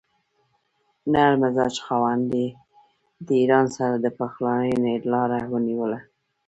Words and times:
نرم 1.11 1.39
مزاج 1.41 1.75
خاوند 1.85 2.29
یې 2.39 2.47
د 3.25 3.27
ایران 3.41 3.65
سره 3.75 3.95
د 3.99 4.05
پخلاینې 4.17 4.93
لاره 5.11 5.39
ونیوله. 5.53 5.99